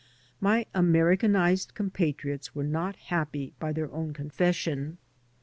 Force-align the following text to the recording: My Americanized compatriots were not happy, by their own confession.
My 0.39 0.65
Americanized 0.73 1.75
compatriots 1.75 2.55
were 2.55 2.63
not 2.63 2.95
happy, 2.95 3.53
by 3.59 3.71
their 3.71 3.91
own 3.93 4.13
confession. 4.13 4.97